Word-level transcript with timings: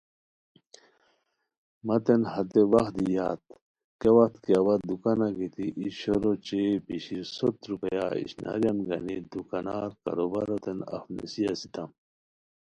متین 1.87 2.21
ہتے 2.31 2.61
وخت 2.73 2.93
دی 2.99 3.09
یاد 3.17 3.41
کیہ 3.99 4.13
وت 4.15 4.33
کی 4.43 4.51
اوا 4.59 4.75
دوکانہ 4.87 5.27
گیتی 5.37 5.65
ای 5.79 5.85
شور 5.99 6.23
اوچے 6.27 6.61
بیشیر 6.85 7.25
سوت 7.35 7.57
روپیا 7.69 8.05
اشناریان 8.21 8.77
گانی 8.87 9.17
دوکانار 9.31 9.89
کاروباروتین 10.03 10.79
اف 10.95 11.03
نیسی 11.15 11.43
اسیتام 11.51 11.89